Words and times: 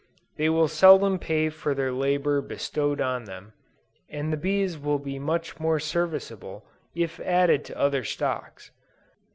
They 0.37 0.49
will 0.49 0.67
seldom 0.67 1.19
pay 1.19 1.49
for 1.49 1.75
the 1.75 1.91
labor 1.91 2.41
bestowed 2.41 2.99
on 2.99 3.25
them, 3.25 3.53
and 4.09 4.33
the 4.33 4.35
bees 4.35 4.75
will 4.75 4.97
be 4.97 5.19
much 5.19 5.59
more 5.59 5.79
serviceable, 5.79 6.65
if 6.95 7.19
added 7.19 7.63
to 7.65 7.77
other 7.77 8.03
stocks. 8.03 8.71